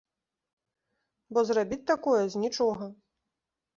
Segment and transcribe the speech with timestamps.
[1.37, 2.83] Бо зрабіць такое з нічога!